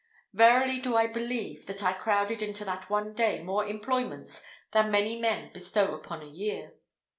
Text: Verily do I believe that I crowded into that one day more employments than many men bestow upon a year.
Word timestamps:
Verily 0.33 0.79
do 0.79 0.97
I 0.97 1.05
believe 1.05 1.67
that 1.67 1.83
I 1.83 1.93
crowded 1.93 2.41
into 2.41 2.65
that 2.65 2.89
one 2.89 3.13
day 3.13 3.43
more 3.43 3.67
employments 3.67 4.43
than 4.71 4.89
many 4.89 5.21
men 5.21 5.53
bestow 5.53 5.93
upon 5.93 6.23
a 6.23 6.25
year. 6.27 6.73